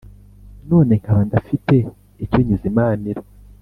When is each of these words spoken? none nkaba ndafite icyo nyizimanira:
none 0.69 0.93
nkaba 1.01 1.21
ndafite 1.27 1.75
icyo 2.23 2.39
nyizimanira: 2.45 3.21